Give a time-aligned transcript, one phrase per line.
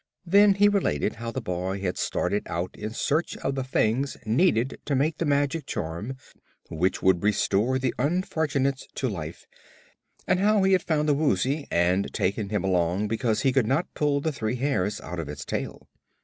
[0.25, 4.79] Then he related how the boy had started out in search of the things needed
[4.85, 6.15] to make the magic charm,
[6.71, 9.45] which would restore the unfortunates to life,
[10.25, 13.93] and how he had found the Woozy and taken him along because he could not
[13.93, 15.87] pull the three hairs out of its tail.